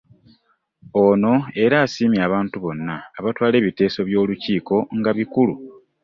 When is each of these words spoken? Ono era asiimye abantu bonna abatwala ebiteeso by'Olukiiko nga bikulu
Ono 1.05 1.33
era 1.63 1.77
asiimye 1.85 2.21
abantu 2.27 2.55
bonna 2.63 2.95
abatwala 3.19 3.55
ebiteeso 3.61 3.99
by'Olukiiko 4.07 4.75
nga 4.97 5.11
bikulu 5.17 5.55